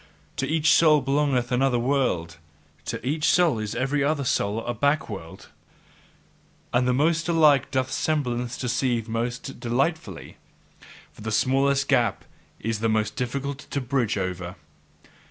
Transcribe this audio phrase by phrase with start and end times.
[0.37, 2.37] To each soul belongeth another world;
[2.85, 5.49] to each soul is every other soul a back world.
[6.73, 10.37] Among the most alike doth semblance deceive most delightfully:
[11.13, 12.25] for the smallest gap
[12.59, 14.55] is most difficult to bridge over.